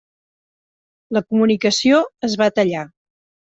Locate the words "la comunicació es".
1.19-2.41